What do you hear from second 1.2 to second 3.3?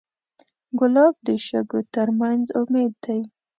د شګو تر منځ امید دی.